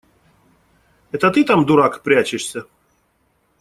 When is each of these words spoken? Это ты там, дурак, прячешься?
Это 1.11 1.29
ты 1.29 1.43
там, 1.43 1.63
дурак, 1.63 2.01
прячешься? 2.01 2.65